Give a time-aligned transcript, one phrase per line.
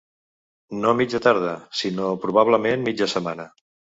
[0.85, 1.51] No mitja tarda,
[1.81, 3.49] sinó probablement mitja setmana.